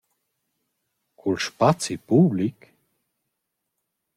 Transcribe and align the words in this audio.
Cul 1.17 1.37
spazi 1.43 1.95
public? 2.07 2.57